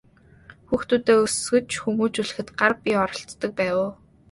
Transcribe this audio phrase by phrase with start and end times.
[0.67, 3.89] Хүүхдүүдээ өсгөж хүмүүжүүлэхэд гар бие оролцдог байв уу?